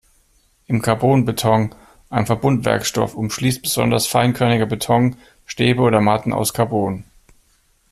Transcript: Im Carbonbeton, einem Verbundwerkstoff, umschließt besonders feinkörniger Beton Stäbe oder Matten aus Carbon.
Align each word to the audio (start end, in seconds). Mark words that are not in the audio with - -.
Im 0.65 0.81
Carbonbeton, 0.81 1.75
einem 2.09 2.25
Verbundwerkstoff, 2.25 3.13
umschließt 3.13 3.61
besonders 3.61 4.07
feinkörniger 4.07 4.65
Beton 4.65 5.15
Stäbe 5.45 5.83
oder 5.83 6.01
Matten 6.01 6.33
aus 6.33 6.55
Carbon. 6.55 7.03